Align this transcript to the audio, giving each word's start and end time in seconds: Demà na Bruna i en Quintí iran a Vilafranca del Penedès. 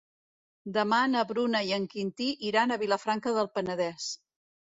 Demà 0.77 1.01
na 1.09 1.23
Bruna 1.31 1.61
i 1.67 1.75
en 1.77 1.85
Quintí 1.91 2.29
iran 2.51 2.75
a 2.75 2.79
Vilafranca 2.85 3.35
del 3.39 3.51
Penedès. 3.59 4.09